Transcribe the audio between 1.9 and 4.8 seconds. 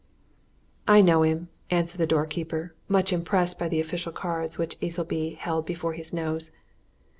the door keeper, much impressed by the official cards which